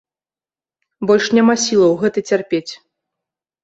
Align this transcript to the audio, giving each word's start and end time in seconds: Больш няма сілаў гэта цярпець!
Больш 1.11 1.25
няма 1.41 1.55
сілаў 1.67 1.93
гэта 2.03 2.27
цярпець! 2.33 2.67